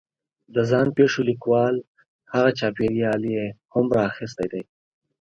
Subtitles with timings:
[0.53, 1.75] د ځان پېښو لیکوال
[2.33, 4.63] هغه چاپېریال یې هم را اخستی دی